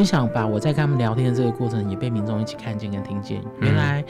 [0.00, 3.42] 很想把我在跟他们聊天的这个过程也被民众一起看见跟听见。
[3.60, 4.02] 原来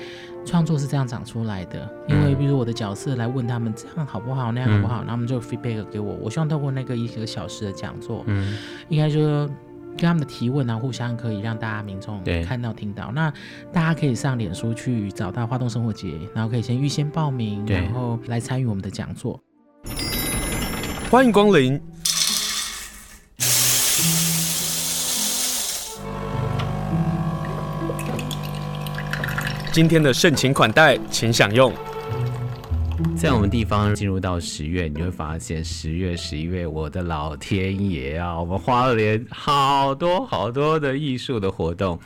[0.47, 6.15] 创作是这样长出来的，因为比如我的角色来问他们这样好不好，那样好不好，然后他们就 feedback 给我。
[6.23, 8.57] 我希望透过那个一个小时的讲座，嗯，
[8.89, 9.49] 应该就说
[9.97, 13.11] 跟他们的提问啊，互相可以让大家民众看到听到。
[13.11, 13.29] 那
[13.73, 19.43] 大家可以上脸书去找到花东生活节，然后可以先预先报名，然后来参与我们的讲座。
[21.11, 21.81] 欢迎光临。
[29.73, 31.73] 今天的盛情款待，请享用。
[33.17, 38.41] 在我们地方进入到十月，你会发现十月、十一月，我的老天爷啊！
[38.41, 41.97] 我们花莲好多好多的艺术的活动。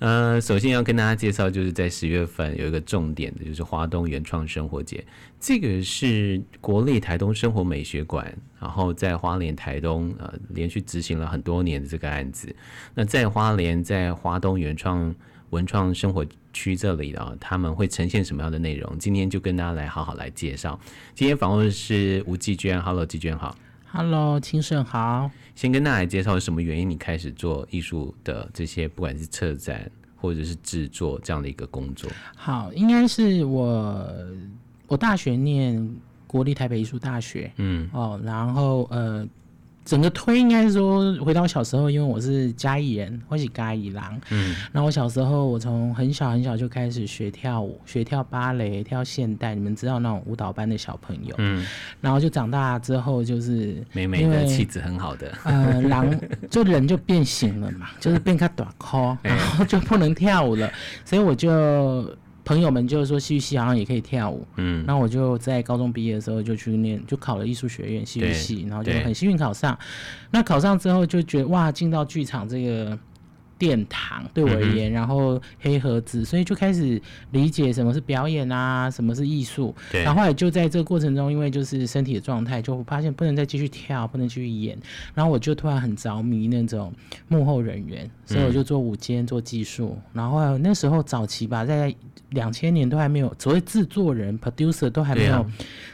[0.00, 5.02] 呃，首先要跟大家介绍，就是在十月份有一个重点的，就是花东原创生活节。
[5.40, 12.54] 这个是国立台东生活美学馆，然后在花莲台东呃连续执行了很多年的这个案子。
[12.94, 15.14] 那在花莲，在花东原创。
[15.50, 18.98] 文创生活区这里啊，他们会呈现什么样的内容？
[18.98, 20.78] 今天就跟大家来好好来介绍。
[21.14, 23.56] 今天访问的是吴季娟，Hello，季娟好
[23.90, 25.30] ，Hello，清盛好。
[25.54, 32.10] 先跟大家来介绍什么原因你开始做艺术的这些，不管是策展或者是制作这样的一个工作。
[32.36, 34.08] 好，应该是我
[34.86, 35.94] 我大学念
[36.26, 39.26] 国立台北艺术大学，嗯哦，然后呃。
[39.84, 44.20] 整个推应该是说，回到小时候，因为我是嘉义人，我是嘉义郎。
[44.30, 51.34] 嗯，然后我小时候，我从很小很小就开始学跳舞，学跳芭蕾，跳现代，你们知道那种舞蹈班的小朋友。
[51.38, 51.66] 嗯，
[52.00, 56.08] 然后就长大之后就是美美的气质很好的，呃，狼
[56.50, 60.70] 就人就变形了嘛，就是变开短裤， 然后就不能跳舞了，
[61.04, 62.14] 所以我就。
[62.50, 69.78] 朋友们就是说戏剧系好像也可以跳舞，嗯，那我就在高中毕业的时候就去念，就考了艺术学院戏剧系，然后就很幸运考上。
[70.32, 72.98] 那考上之后就觉得哇，进到剧场这个。
[73.60, 77.00] 殿堂对我而言，然后黑盒子，所以就开始
[77.32, 79.74] 理解什么是表演啊，什么是艺术。
[79.92, 84.78] 然后后来就在这个过程中，因为就是身体的状态，就发现不能再继续跳，不能继续演。
[85.14, 86.90] 然后我就突然很着迷那种
[87.28, 89.98] 幕后人员，所以我就做舞监，做技术。
[90.14, 91.94] 然后那时候早期吧，在
[92.30, 95.44] 两千年都还没有所谓制作人 producer 都还没有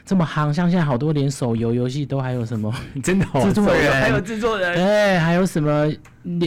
[0.04, 2.72] 这么夯，像现在好多连手游游戏都还有什么
[3.02, 5.92] 真的制作人，还有制作人，对，还有什么。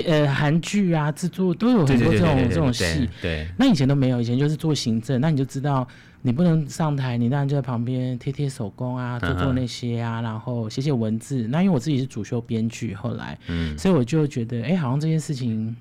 [0.06, 3.09] 呃，韩剧啊，制作都有很多这种这种戏。
[3.22, 5.22] 对，那以前都没有，以前就是做行政。
[5.22, 5.88] 那你就知道，
[6.22, 11.47] 你不能上台，你当然就在旁边贴贴手工啊，做做那些啊，然后写写文字。
[11.50, 15.75] 那因为我自己是主修编剧，后来，嗯，所以我就觉得，哎，好像这件事情。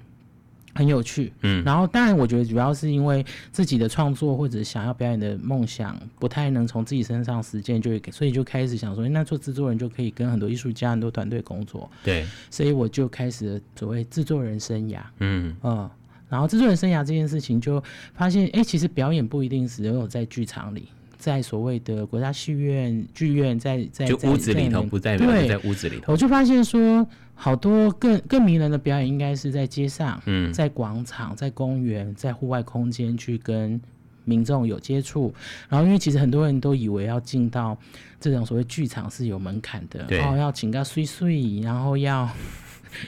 [0.74, 15.56] 很有趣，嗯，然后当然，我觉得主要是因为自己的创作或者想要表演的梦想不太能从自己身上实践，就所以就开始想说，那做制作人就可以跟很多艺术家、很多团队工作，对，所以我就开始了所谓制作人生涯，嗯。
[15.62, 15.90] 嗯，
[16.28, 17.82] 然后制作人生涯这件事情就
[18.14, 20.88] 发现，哎，其实表演不一定只有在剧场里。
[21.18, 33.80] 在所谓的国家戏院、剧院，在在就屋子里头，不在对，在屋子里头，我就发现说，好多更更迷人的表演，应该是在街上，嗯，在广场、在公园、在户外空间去跟
[34.24, 35.34] 民众有接触。
[35.68, 37.76] 然后，因为其实很多人都以为要进到
[38.20, 42.28] 这种所谓剧场是有门槛的，然后要请个碎碎，然后要。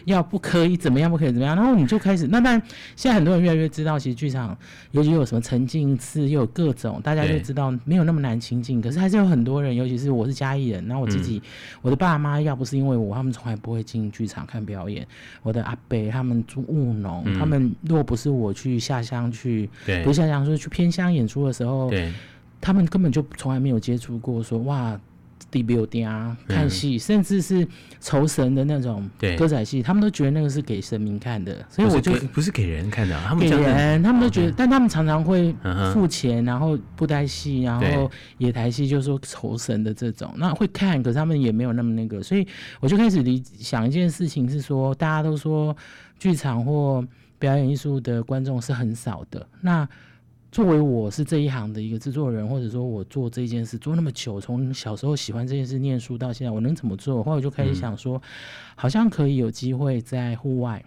[0.04, 1.10] 要不可以怎么样？
[1.10, 1.56] 不可以怎么样？
[1.56, 2.60] 然后你就开始，那但
[2.96, 4.56] 现在很多人越来越知道，其实剧场
[4.92, 8.80] 尤其有什么沉浸式，又有各种，大家就知道没有那么难亲近。
[8.80, 11.42] 可是还是有很多人，尤其是我是嘉义人，然后我自己，嗯、
[11.82, 15.06] 我的爸妈要不是因为我，他们从来不会进剧场看表演。
[15.42, 22.12] 我的阿伯他们住务农，嗯、他们如果不是我去下乡去，对不是下乡说去偏乡演出的时候，对
[22.60, 25.00] 他们根本就从来没有接触过说哇。
[25.50, 27.66] 地标店啊，看戏，甚至是
[28.00, 35.54] 酬神的那种歌仔戏，他们都觉得那个是给神明看的，所以我就不是给人看的，他们给人，他们都觉得，但他们常常会
[35.92, 42.46] 付钱，然后布袋戏，然后野台戏，就是说酬神的这种，那会看，可是他们也没有那么那个，所以
[42.80, 45.76] 我就开始理想一件事情是说，大家都说
[46.18, 47.04] 剧场或
[47.38, 49.88] 表演艺术的观众是很少的，那。
[50.52, 57.22] 作为我是这一行的一个制作人，或者说我做这件事做那么久，从小时候喜欢这件事念书到现在，我能怎么做？
[57.22, 58.20] 后来我就开始想说，
[58.74, 60.84] 好像可以有机会在户外，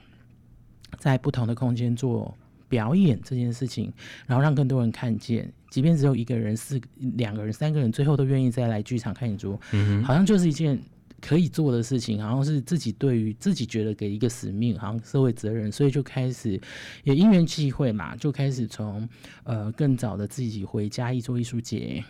[0.98, 2.36] 在不同的空间做
[2.68, 3.92] 表演这件事情，
[4.28, 6.82] 然后让更多人看见，即便只有一个人、四
[7.16, 9.58] 两个人、三个人，最后都愿意再来剧场看演出，
[10.04, 10.78] 好像就是一件。
[11.26, 16.60] 可以做的事情，好像是自己对于自己觉得给一个使命，好像社会责任，所以就开始
[17.06, 19.08] 也因缘际会嘛，就开始从
[19.46, 22.04] 呃更早的自己回嘉义做艺术节，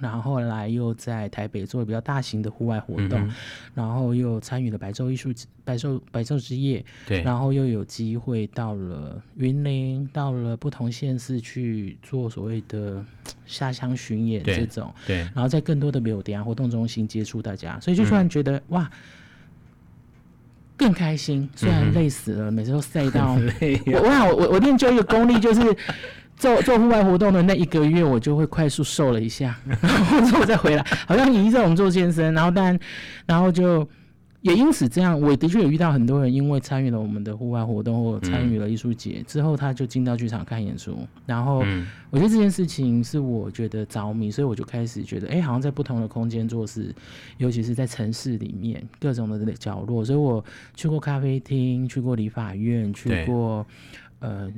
[0.00, 3.34] 然后后来又在台北做了比较大型的户外活动，嗯、
[3.74, 5.30] 然后又参与了白昼艺术
[5.64, 13.04] 白昼白昼之夜，对，然后又有机会到了云林，到了不同县市去做所谓的
[13.46, 18.90] 下乡巡演这种，对，然后在更多的美有点活动中心接触大家，所以就突然觉得、嗯、哇。
[20.78, 23.32] 更开心，虽然累死了，嗯、每次都晒到。
[23.86, 25.74] 我我想我我我练就一个功力，就是
[26.36, 32.78] 做做户外活动的那一个月，我就会快速瘦了一下， 然后之后再回来，好像以这种做健身，然后但
[33.26, 33.88] 然后就。
[34.42, 40.96] 也因此这样，我的确有遇到很多人，因为参与了我们的户外活动或参与了艺术节之后，他就进到剧场看演出。
[41.24, 41.64] 然后
[42.10, 46.94] 我觉得这件事情是我觉得着迷，所以我就开始觉得，哎、欸，好像在不同的空间做事，
[47.38, 50.04] 尤其是在城市里面各种的角落。
[50.04, 50.44] 所以我
[50.76, 53.66] 去过咖啡厅，去过理发院，去过
[54.20, 54.48] 呃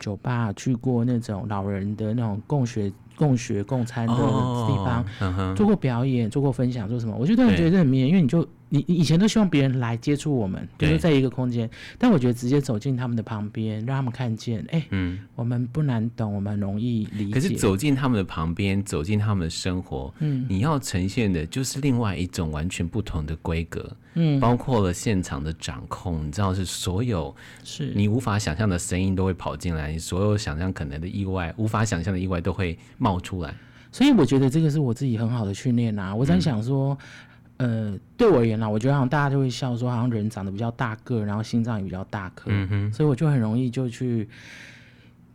[0.00, 2.90] 酒吧，去过那种老人的那种共学。
[3.16, 7.14] 共学共餐的地方，哦、做过表演，做过分享，做什么？
[7.20, 17.34] 我就突然觉得很迷人，因为你就你你以前都希望别人来接触我们，比如说在一个空间，但我觉得直接走进他们的旁边，让他们看见，哎、欸，嗯，我们不难懂，我们很容易理解。
[17.34, 27.32] 可是走进他们的旁边，走进他们的生活，嗯，你要呈现的就是另外一种完全不同的规格，嗯，包括了现场的掌控，你知道是所有
[27.62, 33.20] 是你无法想象的声音都会跑进来，你所有想象可能的意外，无法想象的意外都会冒。
[33.20, 33.54] 出来，
[33.92, 36.14] 所以我觉得这个是我自己很好的训练啊。
[36.14, 37.29] 我在想说，嗯、
[37.60, 44.28] 呃，对我而言啦，我觉得好像大家就会笑说，好像人长得比较大个，然后心脏也比较大颗，嗯哼，所以我就很容易就去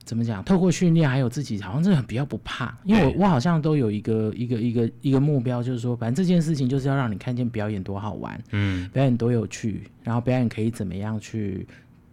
[0.03, 11.67] 怎么讲，透过训练，还有自己好像真的很比较不怕，因为我 我好像都有一个一个一个一个目标，就是说，反正这件事情就是要让你看见表演多好玩，嗯，表演多有趣，然后表演可以怎么样去。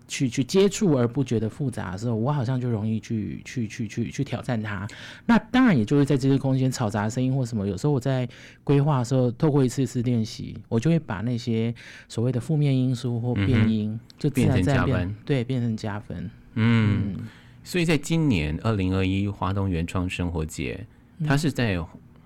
[0.08, 4.86] 去去接触而不觉得复杂的时候，我好像就容易去去去去去挑战它。
[5.26, 8.28] 那当然也就是在这个空间嘈杂的声音或什么，有时候我在
[8.64, 11.74] 规划的时候，透过一次一次练习，我就会把那些
[12.08, 16.30] 所谓的负面因素或变音，嗯、就自然在变，变成加分，对，变成加分。
[16.54, 17.28] 嗯，嗯，
[17.64, 20.86] 所以在今年二零二一华东原创生活节，
[21.26, 21.78] 它是在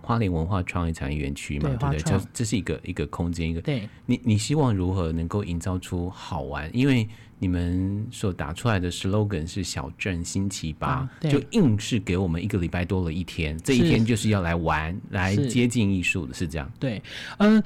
[0.07, 1.99] 花莲文化创意产业园区嘛，对，不对？
[1.99, 3.89] 这这是一个一个空间，一个对。
[4.07, 6.71] 你你希望如何能够营造出好玩？
[6.73, 7.09] 因为
[7.41, 16.71] 你们所打出来的 slogan 是“小镇星期八”，啊、就硬是给我们一个礼拜多了一天，这一天就是要来玩，来接近艺术的，是这样。
[16.79, 17.03] 对，
[17.39, 17.65] 嗯、呃，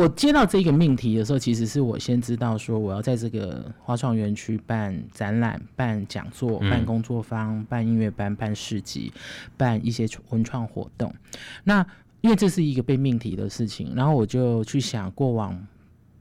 [0.00, 9.12] 我接到这个命题的时候，其实是我先知道说我要在这个花创园区办展览、办讲座、办工作坊、嗯、办音乐班、办市集、
[9.56, 11.14] 办一些文创活动。
[11.64, 11.86] 那
[12.22, 15.66] 因为这是一个被命题的事情，然后我就去想过往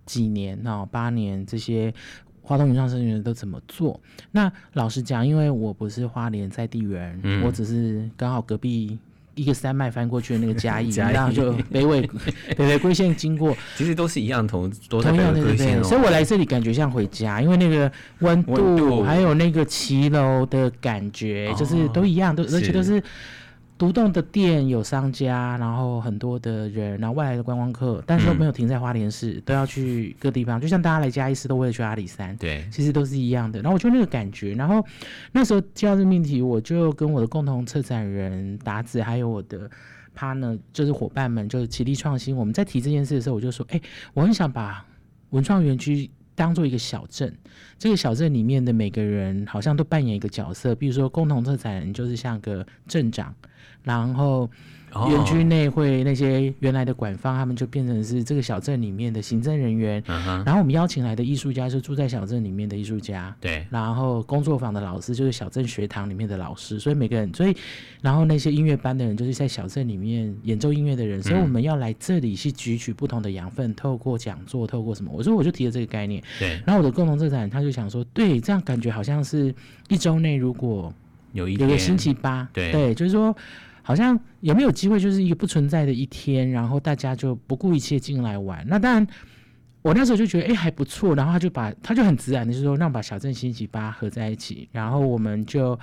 [0.06, 1.94] 几年哦，八年这些。
[2.42, 4.02] 花东云创生源都怎么做？
[4.32, 8.98] 那老实讲，因为我不是花莲在地人，嗯、我只是刚好隔壁
[9.40, 12.02] 一个山脉翻过去的那个嘉 义，然后就北纬
[12.58, 23.02] 北回归线经过，其实都是一样同同样的对对，所以我来这里感觉像回家，因为那个温度还有那个骑楼的感觉，就是都一样，都而且都是。
[23.80, 30.60] 独栋的店有商家，然后很多的人，然后外来的观光客，但是都没有停在花莲市，都要去各地方。
[30.60, 33.62] 就像大家来嘉义市都为了去阿里山，对，其实都是一样的。
[33.62, 34.86] 然后我就那个感觉，然后
[35.32, 39.72] 那时候接到这命题，我就跟我的共同策展人达子，还有我的
[40.14, 42.36] partner，就是伙伴们，就是奇力创新。
[42.36, 43.80] 我们在提这件事的时候，我就说，哎、
[44.14, 44.86] 我很想把
[45.30, 47.36] 文创园区当做一个小镇，
[47.78, 53.36] 这个小镇里面的每个人好像都扮演一个角色，比如说共同策展人就是像个镇长。
[53.84, 54.50] 然后，
[55.10, 60.04] 园区内会那些原来的管方，他们就变成是这个小镇里面的行政人员。
[60.08, 63.36] 然后我们邀请来的艺术家是住在小镇里面的艺术家。
[63.40, 63.66] 对。
[63.70, 67.56] 然后工作坊的老师就是小镇学堂里面的老师，所以每个人，所以
[68.02, 71.22] 然后那些音乐班的人就是在小镇里面演奏音乐的人。
[71.22, 75.12] 所以我们要来这里去汲取不同的养分，透过讲座，透过什么？
[75.14, 76.24] 我说我就提了这个概念。
[76.40, 76.60] 对。
[76.66, 79.54] 然后我的共同策展他就想说，对，这样感觉好像是
[79.88, 80.94] 一周内如果
[81.34, 83.36] 有一有个星期八，对，对，就是说。
[83.90, 88.64] 好像有没有机会，就是一个不存在的一天，然后大家就不顾一切进来玩。
[88.68, 89.08] 那当然，
[89.82, 91.16] 我那时候就觉得，哎、欸，还不错。
[91.16, 95.76] 然后他就把他就很自然的就说，让把小镇星期八合在一起，然后我们就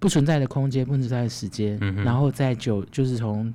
[0.00, 3.54] 不存在的空间，不存在的时间，嗯、然后在九就是从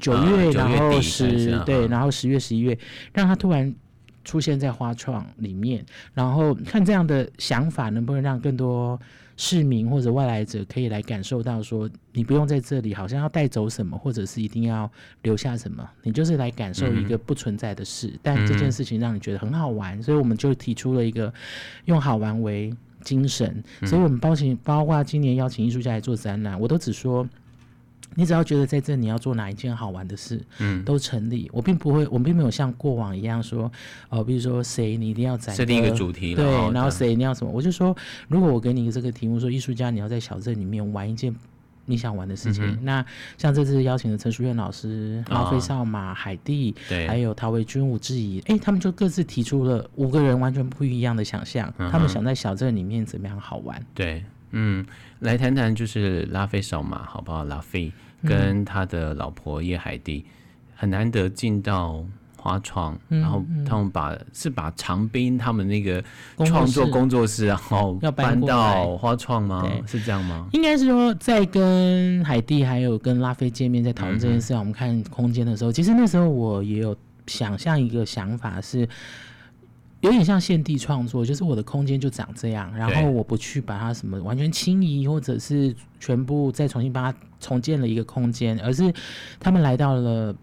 [0.00, 2.78] 九月，然后十对，然后十月十一月，
[3.12, 3.74] 让他突然
[4.24, 8.98] 出现在花创里面，然后看这样的想法能不能让更多。
[9.36, 14.88] 市民或者外来者可以来感受到，说你不用在这里，好像要带走什么，或者是一定要
[15.22, 18.06] 留下什么，你就是来感受一个不存在的事。
[18.06, 21.34] 嗯、但这件事情让你觉得很好玩，所以我们就提出了一个
[21.86, 23.60] 用好玩为精神。
[23.82, 27.28] 所以我们包请包括今年邀请艺术家来做展览，我都只说
[28.14, 31.50] 你只要觉得在这你要做哪一件好玩的事，嗯，都成立。
[31.52, 33.64] 我并不会，我并没有像过往一样说，
[34.08, 37.96] 哦、呃，比如说谁你一定要在设定一个主题，对，然后谁你要什么，我就说，
[38.28, 41.34] 如果我给你这个题目，说艺术家你要在小镇里面玩一件
[41.86, 43.04] 你想玩的事情，嗯、那
[43.36, 53.84] 像这次邀请的陈淑燕老师、拉菲少马、海蒂，对，还有陶维军、吴志怡，哎，他们就各自提出了五个人完全不一样的想象，嗯、他们想在小镇里面怎么样好玩？
[53.92, 54.86] 对，嗯，
[55.18, 57.44] 来谈谈就是拉菲少马好不好？
[57.44, 57.92] 拉菲。
[58.26, 60.24] 跟他的老婆叶海蒂
[60.74, 62.04] 很难得进到
[62.36, 66.02] 花创，嗯、然后他们把是把长滨他们那个
[66.44, 69.64] 创作工作室，然后要搬到花创吗？
[69.86, 70.48] 是这样吗？
[70.52, 78.88] 应该是说，在跟海蒂还有跟拉菲见面，在讨论这件事，嗯、我们看空间的时候，其实那时候我也有想象一个想法是。
[80.04, 88.92] 有点像现地创作，就是我的空间就长这样，然后我不去把它什么完全清移，或者是全部再重新把它重建了一个空间，而是
[89.40, 90.36] 他们来到了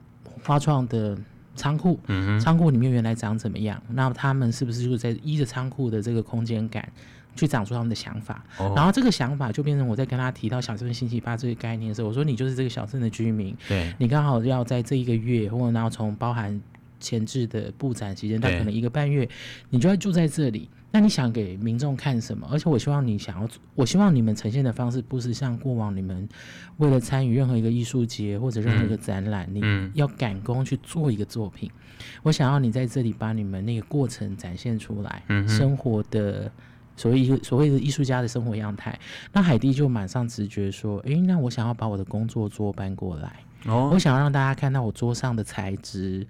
[0.44, 1.16] 花创的
[1.56, 3.80] 仓库，嗯，仓库里面原来长怎么样？
[3.90, 6.92] 那他们是不是就在依着仓库的这个空间感
[7.36, 8.44] 去长出他们的想法？
[8.58, 16.60] 哦，然后这个想法就变成我在跟他提到小镇星期八这个概念的时候，我说你就是这个小镇的居民，对，你刚好要在这一个月，或者然后从包含。
[17.02, 19.28] 前置的布展期间，他可能一个半月，
[19.70, 20.70] 你就要住在这里。
[20.94, 22.46] 那你想给民众看什么？
[22.52, 26.28] 而且我希望你想要，我希望你们呈现的方式不是像过往你们
[26.78, 31.72] 为了参与任何一个艺术节或者任何一个展览，嗯、你要赶工去做一个作品。
[32.24, 36.52] 我想要你在这里把你们那个过程展现出来，嗯、生活的
[36.98, 39.00] 所谓一个所谓的艺术家的生活样态。
[39.32, 46.26] 那海蒂就马上直觉说：“诶，那我想要把我的工作桌搬过来。”哦，我想要让大家看到我桌上的材质，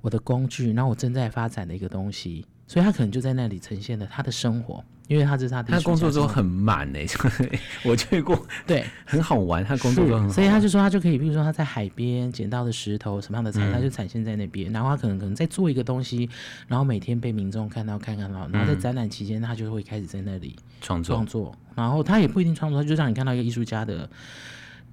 [0.00, 5.72] 我的工具，然后我正在发展的一个东西，所以他可能就在那里呈现了他的生活，因为他这是他的。
[5.72, 9.64] 他工作中很满诶、欸， 我去过，对，很好玩。
[9.64, 16.28] 他工作桌很好玩，所以他就说他就可以，比如说他在海边捡到的石头，什么样的材料，他就展现在那边，嗯、然后他可能可能在做一个东西，
[16.68, 24.08] 然后每天被民众看到看看到，然后在展览期间他就会开始在那里创作创作，然后他也不一定创作，他就让你看到一个艺术家的。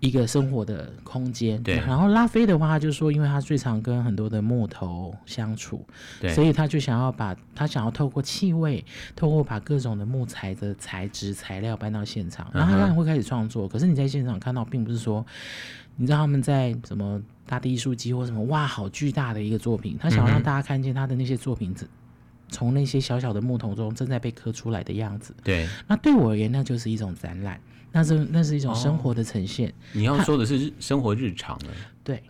[0.02, 1.76] 一个生活的空间，对。
[1.78, 5.86] 然后拉菲的话，他就说，因为他最常跟很多的木头相处，
[6.20, 8.84] 对，所以他就想要把他想要透过气味，
[9.16, 13.68] 透过把各种的木材的材质材料搬到现场，然后他当然会开始创作。
[13.68, 15.24] 可是你在现场看到，并不是说，
[15.96, 21.76] 你知道他们在什么大地艺术季或什么，哇，好巨大的一个作品，他想要让大家看见他的那些作品，
[22.50, 25.36] 从那些小小的木桶中正在被刻出来的样子。
[25.44, 27.62] 对，那对我而言，那就是一种展览。
[27.92, 29.70] 那是那是一种生活的呈现。
[29.70, 31.68] 哦、你要说的是生活日常的。
[32.04, 32.24] 对，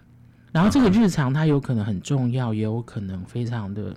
[0.52, 3.96] 然后这个日常它有可能很重要，也有可能非常的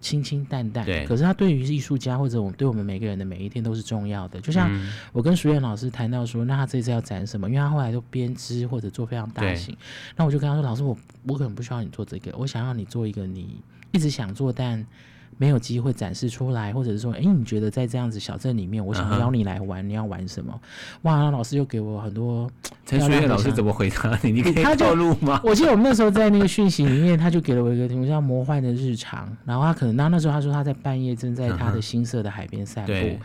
[0.00, 0.84] 清清淡淡。
[0.84, 1.04] 对。
[1.06, 4.40] 可是它对于艺术家或者我们对我们每个人的每一天都是重要的。
[4.40, 4.70] 就像
[5.12, 7.48] 我跟淑燕老师谈到说，那他这次要展什么？
[7.48, 9.76] 因为他后来都编织或者做非常大型。
[10.16, 14.86] 那我就跟他说，老师，我我可能不需要你做这个，我想要你做一个你一直想做但。
[15.36, 19.86] 没有机会展示出来，或者是说，哎，你觉得在这样子小镇里面，我想邀你来玩，uh huh.
[19.86, 20.60] 你要玩什么？
[21.02, 22.50] 哇，那老师又给我很多。
[22.86, 24.32] 陈淑燕老师怎么回答你？
[24.32, 25.40] 你可以透露吗？
[25.44, 29.30] 我记得我们那时候在那个讯息里面，他就给了我一个题目叫“魔幻的日常”。
[29.44, 33.18] 然后他可能，那那时候他说他在半夜正在他的新社的海边散步，uh huh.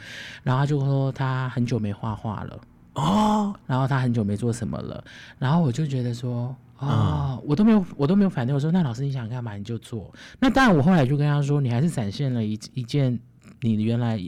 [0.44, 2.60] 然后他就说他很久没画画了
[2.94, 3.56] 哦，oh.
[3.66, 5.04] 然后他很久没做什么了，
[5.40, 6.56] 然后我就觉得说。
[6.88, 8.54] 哦，我都没有，我都没有反对。
[8.54, 10.14] 我说，那老师你想干嘛你就做。
[10.40, 13.20] 那当然，我后来就跟他说，你还是展现了一一件
[13.62, 14.20] 你原来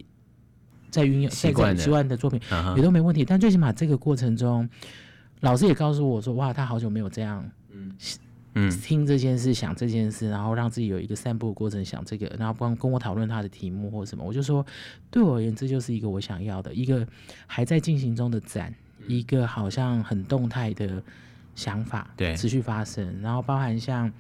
[0.90, 1.52] 在运用在习
[1.90, 2.40] 惯的作品，
[2.76, 3.26] 也都没问题。
[3.26, 4.68] 但最起码这个过程中，
[5.42, 7.92] 老师也告诉我说，哇，他好久没有这样，嗯
[8.54, 14.24] 嗯，听这件事，想这件事，然后让自己有一个散步的过程，想这个，然后帮跟我讨论他的题目或什么。
[14.24, 14.66] 我就说，
[15.12, 17.06] 对我而言，这就是一个我想要的一个
[17.48, 18.74] 还在进行中的展，
[19.08, 21.04] 一个好像很动态的。
[21.56, 22.36] 想法对。
[22.36, 24.12] 持续发生，然后包含像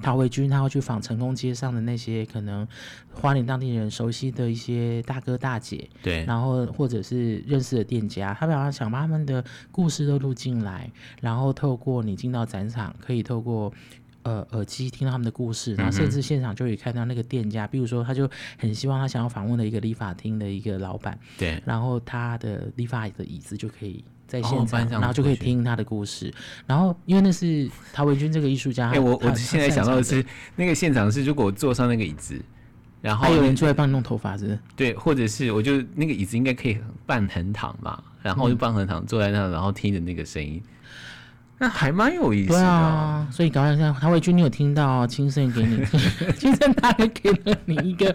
[0.00, 2.66] 陶维军，他会去访成功街上的那些可能
[3.12, 10.88] 花莲当地人熟悉的一些大哥大姐，对，然后或者是认识的店家，他比方想把他们的故事都录进来，
[11.20, 13.72] 然后透过你进到展场，可以透过
[14.22, 24.04] 呃耳机听到他们的故事，然后甚至现场就可以看到那个店家，嗯、比如说他就很希望他想要访问的一个理发厅的一个老板，对，然后他的理发的椅子就可以。
[24.28, 26.32] 在现场，然后就可以听他的故事。
[26.66, 28.90] 然后，因为那是陶维军这个艺术家。
[28.90, 32.40] 哎、欸，我我现在想到的是，那个现场是，如果我坐上那个椅子，
[33.00, 34.56] 然后还有人出来帮你弄头发，是？
[34.76, 40.62] 对，或者是我就那个椅子应该可以半横躺嘛，然后就半横躺坐在那，然后听着那个声音。
[41.58, 42.58] 那还蛮有意思的。
[42.58, 45.84] 对啊，所以搞像陶维君，你有听到亲生给你，
[46.38, 48.14] 亲生大概给了你一个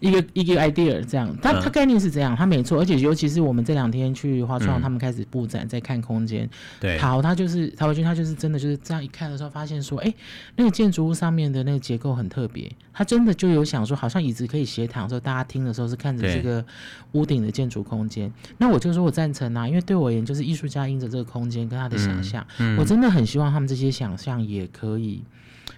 [0.00, 6.48] 一个一个 idea，这样，他他概念是这样，他没错，而且尤其是我们这两天去花创，他们开始布展，在看空间。
[6.80, 10.12] 对，好他就是陶伟军，他就是真的就是这样一看的时候，发现说，哎，
[10.56, 16.64] 那个建筑物上面的那个结构很特别，他真的就有想说，好像椅子可以斜躺，说大家听的时候是看着这个
[17.12, 18.32] 屋顶的建筑空间。
[18.58, 22.44] 那我就说我赞成啊，因为对我而言，就是艺术家因着这个空间跟他的想象。
[22.58, 25.22] 嗯嗯我真的很希望他们这些想象也可以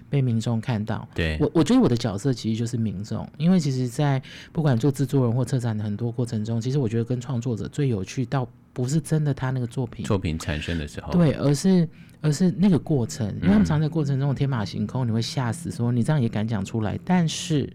[0.09, 1.05] 被民众看到。
[1.13, 4.21] 对，我，我觉得我的角色其实就是民众，因为其实，在
[4.53, 11.87] 不管做制作人或策展的很多过程中，其实我觉得跟创作者最有趣，到不是真的他那个作品作品产生的时候，对，而是
[12.21, 17.71] 而是那个过程，因为他们常在过程中天马行空，你会吓死，说你这样也敢讲出来，但是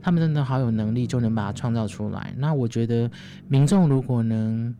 [0.00, 2.32] 他们真的好有能力，就能把它创造出来。
[2.36, 3.10] 那我觉得
[3.48, 4.72] 民众如果能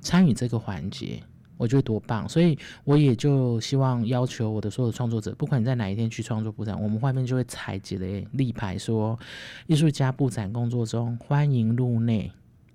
[0.00, 1.22] 参与这个环节。
[1.56, 9.18] 我觉得多棒，所以我也就希望要求我的所有创作者，不管你在哪一天去创作布展，我们外面就会采集的立牌说，
[9.66, 12.30] 艺术家布展工作中欢迎入内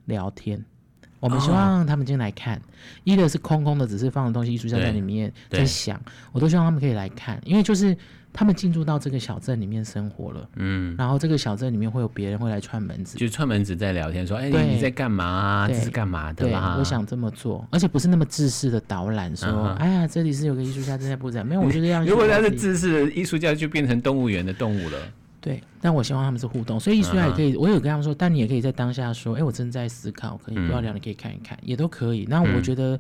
[0.06, 0.66] 聊天。
[1.22, 2.62] 我们希望他们进来看，
[3.06, 5.98] 一的是空空的，只是放的东西，艺术家在里面在想，
[6.34, 7.96] 我都希望他们可以来看，因为就是。
[8.34, 15.68] 他们进入到这个小镇里面生活了，嗯，然后这个小镇里面会有别人会来串门子，就串门子在聊天说，哎，你在干嘛啊？
[15.68, 16.46] 这是干嘛的？
[16.46, 22.06] 对，我想这么做，而且不是那么自私的导览，说，哎呀，这里是有个艺术家正在布展，没有，我觉得这样。
[22.06, 24.98] 如果他是自私的艺术家，就变成动物园的动物了。
[25.41, 32.25] 对，但我希望他们是互动，所以艺术家也可以，我有跟他们说，但你也可以在当下说，哎，我正在思考，可以不要聊，你可以看一看，也都可以。
[32.29, 32.98] 那我觉得。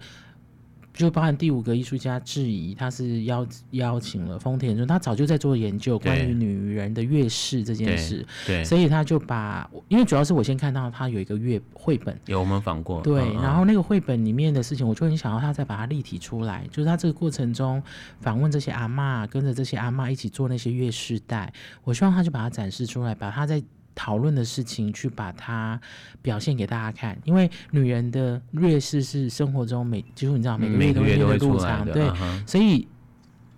[0.93, 17.81] 就包含第五个艺术家质疑，他是邀邀请了丰田，就他早就在做研究关于女人的月事这件事，对，对，所以他就把，因为主要是我先看到他有一个月绘本，有我们访过，对，然后那个绘本里面的事情，我就很想要他再把它立体出来，就是他这个过程中
[18.19, 23.63] 访问这些阿嬷，跟着这些阿嬷一起做那些月事带，我希望他就把它展示出来，把它在。
[24.01, 25.79] 讨论的事情，去把它
[26.23, 32.87] 表现给大家看，因为女人的劣势是生活中每几乎你知道每个月都会的入场，对，嗯、所以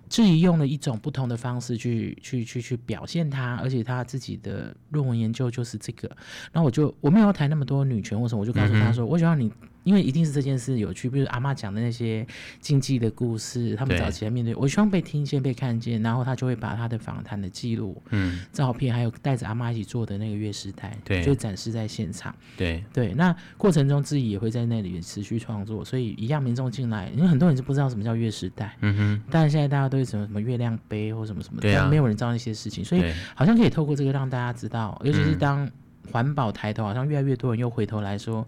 [0.06, 6.06] 质疑用了一种不同的方式去去去去表现她，而且他自己的论文研究就是这个，
[6.52, 9.50] 然后我就我没有谈那么多女权或什么，我就告诉他说，嗯、我希望你。
[9.84, 12.26] 因为一定是这件事有趣，比如阿妈讲的那些
[12.60, 22.34] 禁忌的故事，他们早期来面对，我希望被听见、被看见，然后他就会把他的访谈的记录、嗯，照片，还有带着阿妈一起做的那个月事台，对，就展示在现场。
[22.56, 22.82] 对。
[22.92, 35.70] 对，那过程中自己也会在那里持续创作，所以一样民众进来，因为很多人是不知道什么叫月事带，嗯哼，但是现在大家都有什么什么月亮杯或什么什么，对啊，没有人知道那些事情，所以好像可以透过这个让大家知道，尤其是当
[36.10, 38.46] 环保抬头，好像越来越多人又回头来说。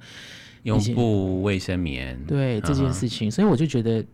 [0.66, 4.04] 用布卫生棉，对这件事情，所以我就觉得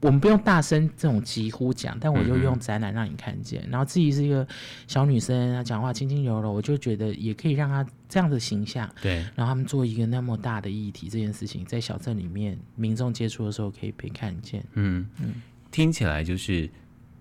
[0.00, 3.62] 我们不用大声这种疾呼讲，但我就用展览让你看见。
[3.70, 4.48] 然后自己是一个
[4.86, 8.88] 小女生，她讲话轻轻柔柔，我就觉得也可以让她这样的形象。
[9.02, 14.64] 对，然后他们做一个那么大的议题，这件事情在小镇里面民众接触的时候可以被看见。
[14.72, 15.34] 嗯嗯，
[15.70, 16.70] 听起来就是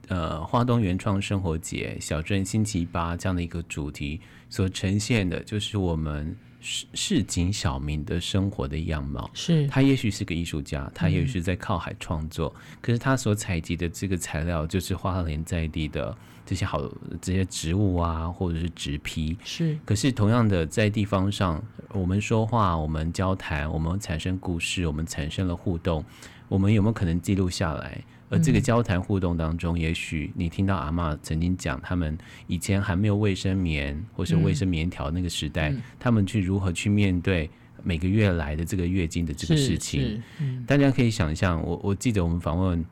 [0.08, 6.34] 呃，花东原创生活节小镇星期八这样的一个主题所呈现的，就是我们。
[6.60, 16.16] 市市井小民的生活的样貌，是他也许是个艺术家，他也许是在靠海创作，嗯，可是他所采集的这个材料就是花莲在地的
[16.46, 16.82] 这些好
[17.22, 19.78] 这些植物啊，或者是植皮，是。
[19.86, 26.04] 可是同样的，在地方上，我们说话，我们交谈，我们产生故事，我们产生了互动，
[26.48, 28.04] 我们有没有可能记录下来？
[28.30, 37.50] 而这个交谈互动当中，也许你听到阿嬷曾经讲，他们以前还没有卫生棉或是卫生棉条那个时代，他们去如何去面对
[37.84, 40.22] 每个月来的这个月经的这个事情。
[40.66, 42.86] 大家可以想象，我我记得我们访问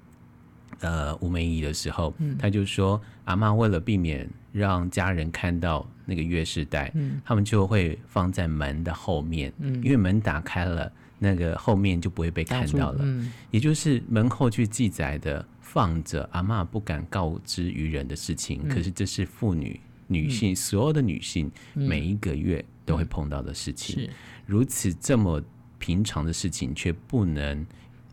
[0.79, 6.93] 呃吴梅姨的时候，她就说阿嬷为了避免让家人看到那个月事带，
[7.25, 10.91] 他们就会放在门的后面，因为门打开了。
[11.19, 24.09] 那个后面就不会被看到了，嗯、也就是门后去记载的放着阿嬷不敢告知于人的事情，嗯、可是这是妇女、女性、嗯、所有的女性每一个月都会碰到的事情，嗯、
[24.45, 25.41] 如此这么
[25.79, 27.65] 平常的事情却不能。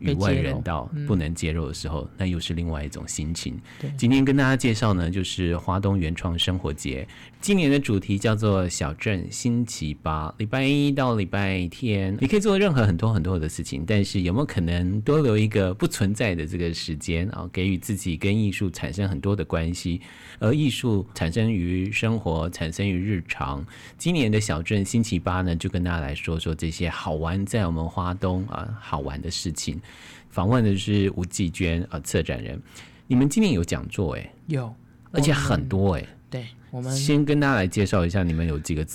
[0.03, 3.59] 与外人道不能揭露的时候，嗯，那又是另外一种心情。
[3.97, 7.07] 今天跟大家介绍呢，就是华东原创生活节，
[7.39, 20.01] 今年的主题叫做“小镇星期八”，礼拜一到礼拜天，你可以做任何很多很多的事情，但是有没有可能多留一个不存在的这个时间啊，给予自己跟艺术产生很多的关系，
[20.39, 23.65] 而艺术产生于生活，产生于日常。
[23.97, 29.79] 今年的小镇星期八呢，就跟大家来说说这些好玩在我们花东啊好玩的事情。
[30.29, 32.61] 访问的是吴继娟呃策展人。
[33.07, 34.33] 你们今年有讲座哎？
[34.47, 34.73] 有，
[35.11, 36.05] 而且很多哎。
[36.29, 38.85] 对，我们先跟大家来介绍一下，你们有几个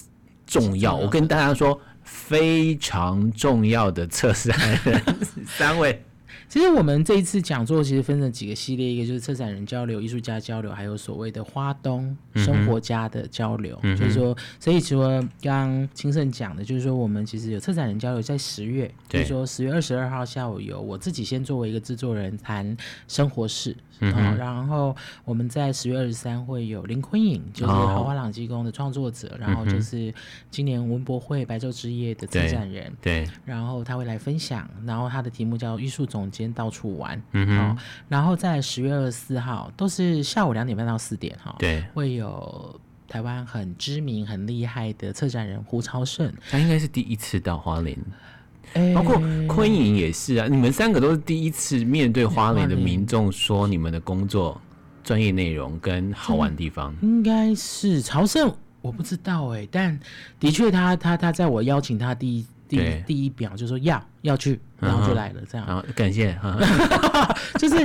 [0.47, 0.97] 重要？
[0.97, 5.03] 我跟大家说，非常重要的策展人
[5.47, 6.03] 三位。
[6.49, 13.79] 其实我们这一次讲座其实分成几个系列，一个就是策展人交流、艺术家交流，还有所谓的花东生活家的交流。
[13.83, 23.77] 嗯、就是说，所以除了刚刚清盛讲的，就是说我们其实有策展人交流，在十月，就是说十月二十二号下午有我自己先作为一个制作人谈生活事。
[24.01, 30.15] 嗯、哦，然后我们在十月二十三会有林坤颖，就是豪华朗基宫的创作者，哦，然后就是
[30.53, 37.77] 今年文博会白昼之夜的策展人，对，对，然后他会来分享，然后他的题目叫艺术总监到处玩，嗯哦，
[38.09, 47.97] 然后在十月二十四号都是下午两点半到四点哈，对，会有台湾很知名很厉害的策展人胡超胜，他应该是第一次到花莲。
[48.95, 54.61] 包括昆颖也是啊，你们三个都是第一次面对花莲的民众，说你们的工作
[55.03, 58.03] 专业内容跟好玩地方，应该是。
[58.03, 59.99] 朝圣，我不知道哎、欸，但
[60.39, 62.47] 的确他他他在我邀请他第一。
[62.69, 65.67] 第第一表就说要要去，然后就来了，这样。
[65.67, 66.39] 好，感谢。
[67.59, 67.77] 就是，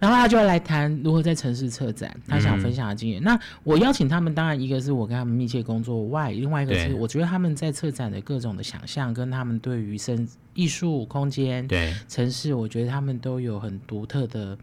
[0.00, 3.22] 然后他就要来谈如何在城市策展，他想分享的经验。
[3.22, 14.58] 嗯、那我邀请他们，当然一个是我跟他们密切工作外，另外一个是我觉得他们在策展的各种的想象，跟他们对于生艺术空间、对城市，我觉得他们都有很独特的。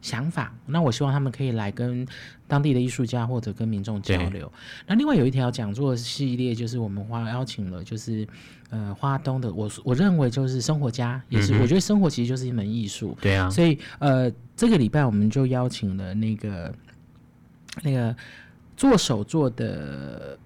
[0.00, 2.06] 想法，那我希望他们可以来跟
[2.46, 4.50] 当地的艺术家或者跟民众交流。
[4.86, 8.26] 那另外有一条讲座系列，就是我们花邀请了，就是
[8.70, 13.16] 呃花东的，我我认为就是生活家，也是、嗯、我觉得生活其实就是一门艺术。
[13.20, 16.74] 对啊，所以呃这个礼拜我们就邀请了那个
[17.82, 18.14] 那个
[18.76, 20.38] 做手作的。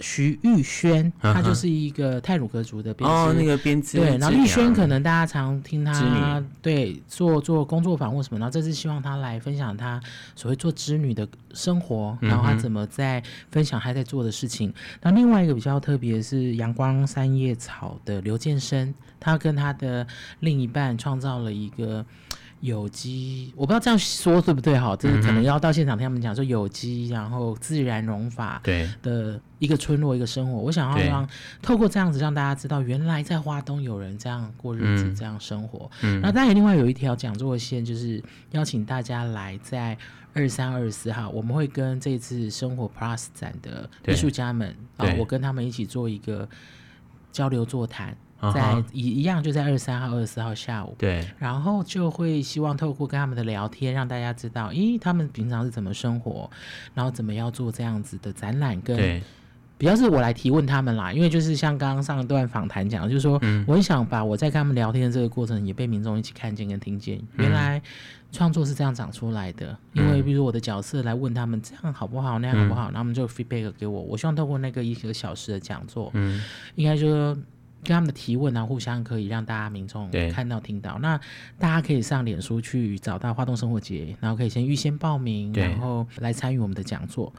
[0.00, 4.16] 徐玉轩，他就是一个泰鲁格族的编织哦，那个编织对。
[4.18, 10.00] 然后玉轩可能大家常听他对做做工作坊或什么，然后这次希望他来分享他
[10.34, 14.72] 所谓做织女的生活，然后他怎么在分享他在做的事情。
[15.02, 20.06] 那、嗯、另外一个比较特别的是阳光三叶草的刘建生，他跟他的
[20.40, 22.04] 另一半创造了一个。
[22.60, 28.60] 有机，我不知道这样说对不对哈，就是可能要到现场听他们讲说有机，然后自然农法
[29.02, 30.58] 的一个村落一个生活。
[30.58, 31.26] 我想要让
[31.62, 35.90] 透过这样子让大家知道，原来在花东有人这样过日子，这样生活。
[36.02, 39.96] 嗯，那当然另外有一条讲座线，就是邀请大家来在
[40.34, 46.46] 二十三、二十四号，我们会跟这次生活 Plus 展的艺术家们啊，我跟他们一起做一个
[47.32, 48.14] 交流座谈。
[48.54, 56.50] 在一一样就在二十三号、二十四号下午，对，然后就会希望透过跟他们的聊天，让大家知道，咦，他们平常是怎么生活，
[56.94, 59.20] 然后怎么要做这样子的展览，跟
[59.76, 67.80] 比较是我来提问他们啦，因为就是像刚刚上一段访谈讲，就是说，嗯，我很想把我在跟他们聊天的这个过程，也被民众一起看见跟听见，原来
[68.30, 69.76] 创作是这样长出来的。
[69.94, 76.42] 因为比如我的角色来问他们这样好不好，那样好不好，然后他们就 feedback 给我，我希望透过那个一个小时的讲座，嗯，
[76.74, 77.36] 应该说。
[77.82, 80.98] 跟他们的提问啊，互相可以让大家民众看到听到。
[80.98, 81.18] 那
[81.58, 87.32] 大家可以上脸书去找到花东生活节，然后可以先预先报名，然后来参与我们的讲座。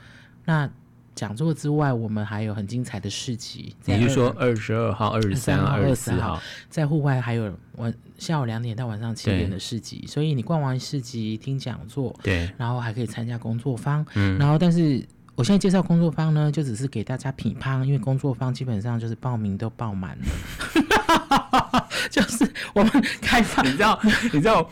[0.45, 0.69] 那
[1.13, 3.75] 讲座之外，我们还有很精彩的市集。
[3.85, 10.05] 也就是说，二十二号、二十三号、二十四号，在户外还有晚下午两点到晚上七点的市集。
[10.07, 14.05] 所以你逛完市集听讲座，对，然后还可以参加工作坊。
[14.15, 15.05] 嗯，然后但是。
[15.41, 23.65] 我现在介绍工作坊呢，就只是给大家品判，因为工作坊基本上就是报名都报满了， 就是我们开放。
[23.65, 23.99] 你知道，
[24.31, 24.69] 你知道，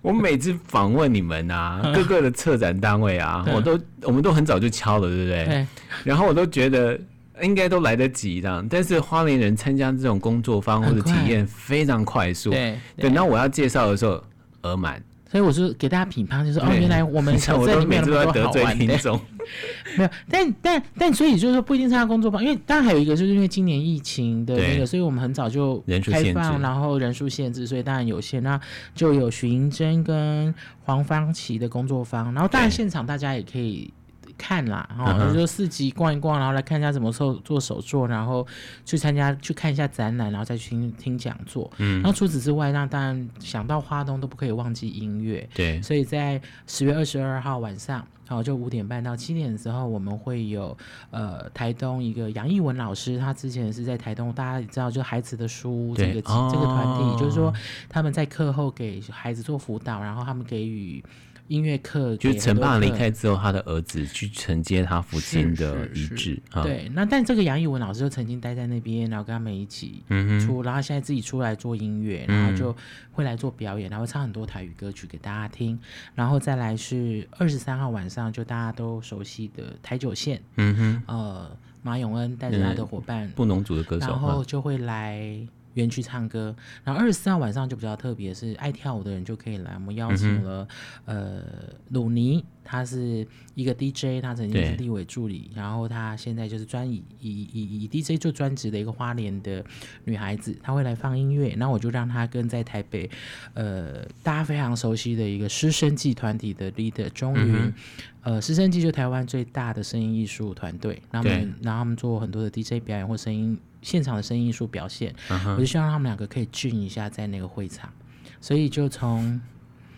[0.00, 5.44] 我每次访问你们啊，各个的策展单位啊，我都我们都很早就敲了，对不对？
[5.44, 5.66] 对。
[6.04, 6.98] 然后我都觉得
[7.42, 12.78] 应该都来得及这样，但是花莲人参加这种工作坊或者体验非常快速，对。
[12.96, 14.24] 等到我要介绍的时候，
[14.62, 15.02] 额满。
[15.30, 18.86] 所以我是给大家评判，就是哦，原来我们 城镇里面有那么多好玩的。
[19.96, 28.42] 没有，但但但所以就是说不一定参加工作坊，因为当然还有一个就是因为今年疫情的那个，所以我们很早就开放，然后人数限制，所以当然有限。
[28.42, 28.60] 那
[28.94, 33.92] 就有徐银珍跟黄芳琪的工作坊，然后当然现场大家也可以。
[34.38, 38.46] 看啦，哈、哦，就市集逛一逛，然后来看一下什么时候做手作，然后
[38.84, 41.70] 去参加去看一下展览，然后再去听听讲座。
[41.78, 45.46] 嗯，然后除此之外，那当然想到花东都不可以忘记音乐。
[45.52, 50.76] 对，所以在十月二十二号晚上，好，就五点半到七点的时候，我们会有
[51.10, 57.52] 呃台东一个杨艺文老师，他之前是在台东，大家也知道，就孩子的书这个这个团体，就是说
[57.88, 61.04] 他们在课后给孩子做辅导，然后他们给予。
[61.48, 66.40] 音乐课，就是陈爸离开之后，他的儿子去承接他父亲的遗志。
[66.62, 70.02] 对，那但这个杨艺文老师就曾经待在那边，然后跟他们一起
[70.44, 72.74] 出，然后现在自己出来做音乐，然后就
[73.10, 75.78] 会来做表演，然后唱很多台语歌曲给大家听。
[76.14, 85.46] 然后再来是二十三号晚上，就大家都熟悉的台九线，嗯哼，呃，马永恩带着他的伙伴，布农族的歌手，然后就会来。
[85.74, 89.74] 园区唱歌，然后二十四号晚上就比较特别，是爱跳舞的人就可以来。
[89.74, 90.66] 我们邀请了、
[91.04, 91.44] 嗯、呃
[91.90, 99.64] 鲁尼，他是一个 DJ，他曾经是立委助理，然后他现在就是专以以以以 DJ 做专职的一个花莲的
[100.04, 101.54] 女孩子，她会来放音乐。
[101.56, 103.08] 那我就让她跟在台北
[103.54, 107.74] 呃大家非常熟悉的一个师生祭团体的 leader 钟云，嗯、
[108.22, 111.28] 呃师生祭就台湾最大的声音艺术团队，然后
[111.62, 113.56] 然后他们做很多的 DJ 表演或声音。
[113.82, 115.52] 现场的声音艺术表现，uh huh.
[115.54, 117.92] 我就希望他们两个可以聚一下在那个会场，
[118.40, 119.40] 所以就从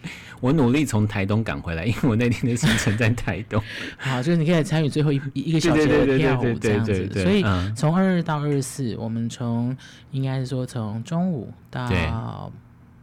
[0.40, 3.62] 我努力从台东赶回来，因为我那天的行程在台东。
[3.98, 7.08] 好，就是你可以参与最后一一个小时的跳舞这样子。
[7.12, 7.42] 所以
[7.76, 9.76] 从二二到二十四，我们从
[10.10, 12.50] 应该是说从中午到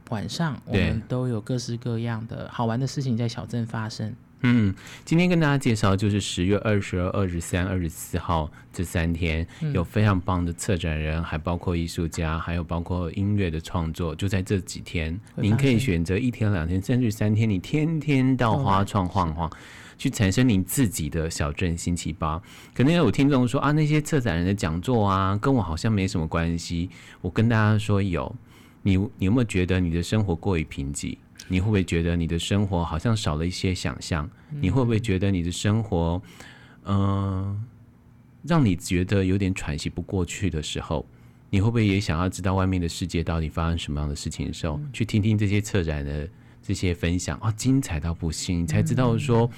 [0.10, 4.16] 晚上，我们都有各式各样的好玩的事情在小镇发生。
[4.41, 4.73] 嗯，
[5.04, 19.52] 今天跟大家介绍就是十月二十二、二十三、二十四号这三天，有非常棒的策展人，还包括艺术家，还有包括音乐的创作，就在这几天，您可以选择一天、两天，甚至三天，你天天到花创晃晃，
[19.97, 22.39] 去产生你自己的小镇星期八。
[22.76, 26.91] 可能有听众说啊，那些策展人的讲座啊，跟我好像没什么关系。
[27.21, 28.36] 我跟大家说有，
[28.84, 31.17] 你你有没有觉得你的生活过于贫瘠？
[31.47, 34.29] 你会不会觉得你的生活好像少了一些想象？
[34.60, 36.21] 你会不会觉得你的生活，
[36.83, 37.63] 嗯、呃，
[38.43, 41.05] 让你觉得有点喘息不过去的时候？
[41.49, 46.29] 你会不会也想要知道外面的世界到底发生什么样的事情的时候，去听听这些策展的
[46.62, 49.49] 这些分享啊、哦，精彩到不行，你才知道说，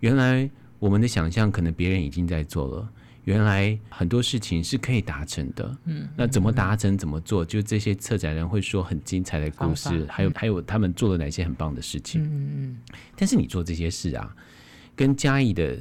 [0.00, 2.88] 原来我们的想象可能别人已经在做了。
[3.26, 6.96] 原来很多事情是可以达成的，嗯，那怎么达成？
[6.96, 7.44] 怎么做？
[7.44, 12.78] 就这些策展人会说很精彩的故事，还有、嗯、还有他们做了哪些很棒的事情，嗯嗯。
[13.16, 14.32] 但是你做这些事啊，
[14.94, 15.76] 跟嘉义的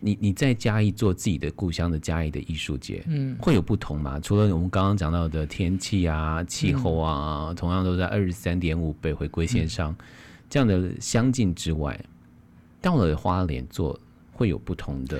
[0.00, 4.20] 你你在嘉义做自己的故乡的嘉义的艺术节，嗯，会有不同吗？
[4.20, 10.04] 除了我们刚刚讲到的天气啊、气候啊，嗯、同样都在二十三点五北回归线上、嗯、
[10.50, 11.98] 这样的相近之外，
[12.82, 13.98] 到了花莲做
[14.30, 15.18] 会有不同的。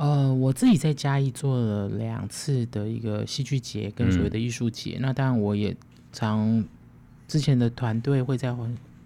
[0.00, 5.76] 呃，我自己在嘉义做了两次的一个戏剧节跟所谓的艺术节，嗯、那当然我也
[6.10, 6.64] 常
[7.28, 8.56] 之前的团队会在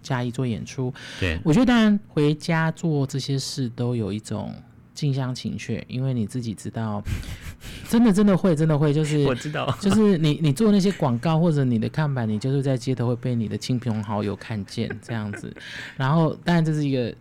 [0.01, 0.93] 嘉义做演出。
[1.19, 4.55] 对，我觉得当然回家做这些事都有一种
[4.93, 7.03] 近乡情怯，因为你自己知道，
[7.89, 15.53] 真的真的会真的会，就是我知道，就是你你做那些广告或者你的看板，你就是在街头会被你的亲朋好友看见这样子，
[15.97, 17.13] 然后当然这是一个。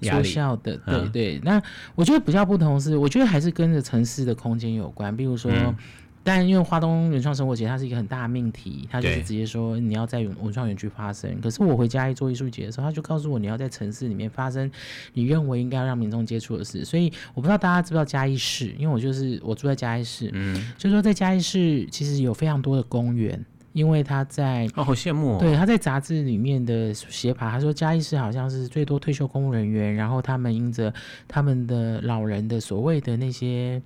[0.00, 1.40] 说笑的，对对，对。
[1.44, 1.62] 那
[1.94, 5.14] 我觉得比较不同是，我觉得还是跟着城市的空间有关。
[5.16, 5.74] 比如说，嗯、
[6.22, 11.40] 但因为华东原创生活节它是一个很大的命题，它就是直接说你要在文创园区发生。
[11.40, 14.70] 可是我回嘉义做艺术节的时候，他就告诉我你要在城市里面发生
[15.14, 16.84] 你认为应该要让民众接触的事。
[16.84, 23.44] 所以我不知道大家知不知道嘉义市，因为我就是我住在嘉义市，嗯，就是说在嘉义市其实有非常多的公园。
[23.72, 25.38] 因为他在哦，好羡慕哦。
[25.38, 30.92] 对，他在杂志里面的写法，他说嘉义市好像是最多退休公务人员，然后他们因着
[31.28, 33.80] 他们的老人的所谓的那些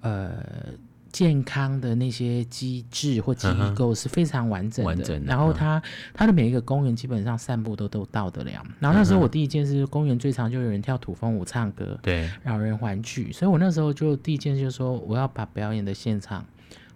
[0.00, 0.32] 呃
[1.10, 4.88] 健康的那些机制或机构是非常完整的。
[4.88, 5.26] 完整的。
[5.26, 8.64] 然后他他的每一个公园基本上散步都都到得了。
[8.78, 13.32] 然后那时候我第一件事，公园最常就有人跳土风舞、唱歌，对，老人环聚。
[13.32, 16.44] 所以我那时候就第一件事就是说，我要把表演的现场。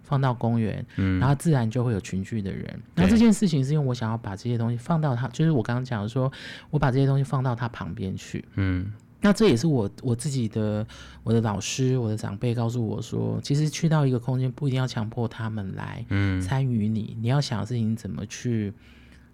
[0.09, 2.81] 放到公园，嗯，然后自然就会有群聚的人。
[2.95, 6.31] 那、嗯、这件事情是因为我想要把这些东西放到他，就是我刚刚讲的说，
[6.71, 8.91] 我把这些东西放到他旁边去，嗯，
[9.21, 10.85] 那这也是我我自己的
[11.23, 18.73] 我的老师、我的长辈告诉我说，其实去到一个空间不一定要强迫他们来，嗯，参与你，你要想的事情怎么去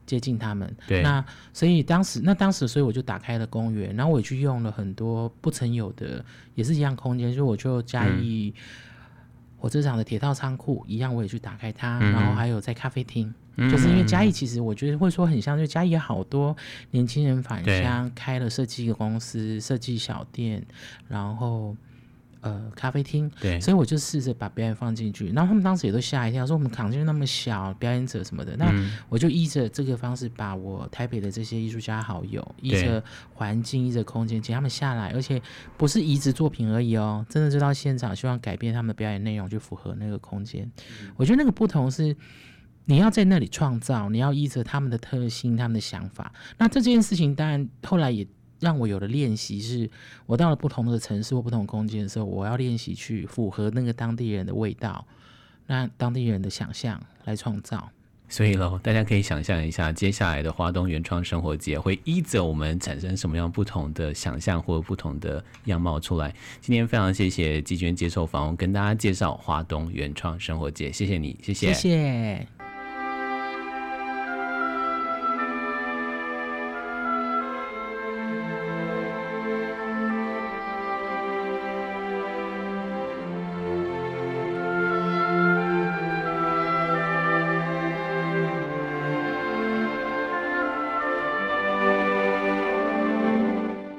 [0.05, 0.75] 接近他们。
[0.85, 8.53] 对，那所以当时那当时所以我就打开了公园，然后我也去用了很多不曾有的，也是一样空间，就我就加以。
[8.57, 8.61] 嗯
[9.65, 16.55] 火车厂的铁道仓库一样，我也去打开它，嗯、然后还有在咖啡厅，嗯、就是因为嘉义其实我觉得会说很像，就嘉义有好多
[16.91, 20.63] 年轻人返乡开了设计公司，设计小店，
[21.07, 21.75] 然后。
[22.45, 28.71] 呃，咖啡厅，对，所以我就试着把表演放进去，然后他们当时也都吓一跳，说我们场地那么小，表演者什么的，那
[29.09, 33.03] 我就依着这个方式，把我台北的这些艺术家好友，依着
[33.33, 35.41] 环境，依着空间，请他们下来，而且
[35.75, 40.71] 不是移植作品而已哦，真的就到现场，希望改变他们的表演内容，就符合那个空间。
[41.15, 42.15] 我觉得那个不同是，
[42.85, 46.31] 你要在那里创造，你要依着他们的特性、他们的想法。
[46.59, 48.27] 那这件事情当然后来也。
[48.59, 49.89] 让我有了练习，是
[50.25, 55.05] 我到了不同的城市或不同空间的时候，我要练习去符合那个当地人的味道，
[55.67, 57.89] 那当地人的想象来创造。
[58.27, 66.33] 所以喽，大家可以想象一下，接下来的华东原创生活节会依着我们产生什么样不同的想象或不同的样貌出来。
[66.59, 72.54] 今天非常谢谢季娟接受访问，跟大家介绍华东原创生活节，谢谢你，谢谢，谢谢。